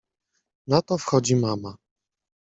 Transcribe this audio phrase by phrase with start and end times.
[0.69, 1.71] Na to wchodzi mama.